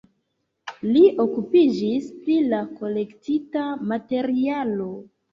[0.93, 4.89] Li okupiĝis pri la kolektita materialo.